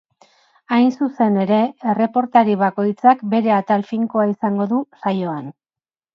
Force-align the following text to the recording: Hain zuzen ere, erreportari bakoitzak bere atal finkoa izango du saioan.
Hain 0.77 0.87
zuzen 0.99 1.37
ere, 1.43 1.59
erreportari 1.93 2.57
bakoitzak 2.63 3.23
bere 3.35 3.55
atal 3.59 3.87
finkoa 3.93 4.27
izango 4.35 4.69
du 4.75 4.83
saioan. 5.05 5.55